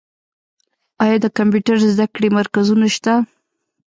آیا 1.03 1.17
د 1.21 1.25
کمپیوټر 1.37 1.77
زده 1.93 2.05
کړې 2.13 2.29
مرکزونه 2.39 2.85
شته؟ 2.95 3.13